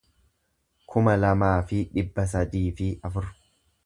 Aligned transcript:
kuma 0.93 1.13
lamaa 1.19 1.53
fi 1.71 1.81
dhibba 1.97 2.25
sadii 2.35 2.65
fi 2.81 2.89
afur 3.11 3.29